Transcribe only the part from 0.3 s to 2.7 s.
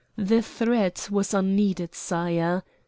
threat was unneeded, sire.